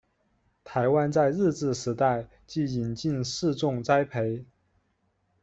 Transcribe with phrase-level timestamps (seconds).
[0.63, 4.43] 台湾在日治时代即引进试种栽培。